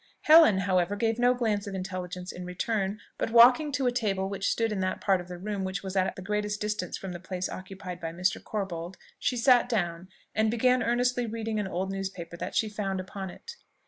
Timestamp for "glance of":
1.35-1.75